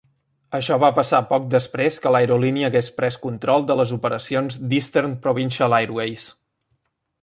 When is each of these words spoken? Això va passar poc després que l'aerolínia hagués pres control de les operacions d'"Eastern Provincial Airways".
Això 0.59 0.77
va 0.83 0.87
passar 0.99 1.19
poc 1.33 1.45
després 1.55 2.01
que 2.05 2.15
l'aerolínia 2.15 2.71
hagués 2.71 2.91
pres 3.03 3.21
control 3.29 3.69
de 3.71 3.79
les 3.83 3.95
operacions 4.01 4.61
d'"Eastern 4.69 5.19
Provincial 5.29 5.83
Airways". 5.83 6.31